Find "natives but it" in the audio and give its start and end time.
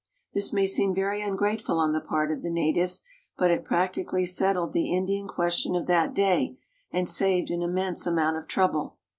2.49-3.63